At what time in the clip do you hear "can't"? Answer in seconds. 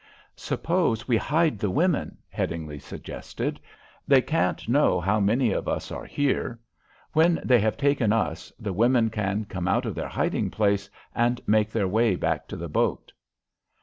4.23-4.67